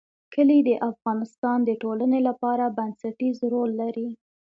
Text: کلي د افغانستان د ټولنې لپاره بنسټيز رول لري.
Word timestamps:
کلي 0.33 0.59
د 0.67 0.71
افغانستان 0.91 1.57
د 1.65 1.69
ټولنې 1.81 2.19
لپاره 2.27 2.73
بنسټيز 2.77 3.37
رول 3.51 3.69
لري. 3.81 4.09